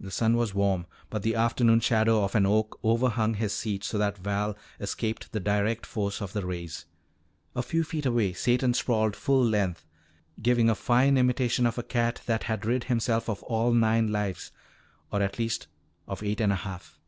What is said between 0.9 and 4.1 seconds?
but the afternoon shadow of an oak overhung his seat so